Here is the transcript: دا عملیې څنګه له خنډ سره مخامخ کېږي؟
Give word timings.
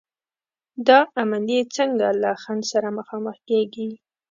دا 0.87 0.99
عملیې 1.21 1.61
څنګه 1.75 2.07
له 2.21 2.31
خنډ 2.41 2.63
سره 2.71 2.87
مخامخ 2.97 3.37
کېږي؟ 3.49 3.89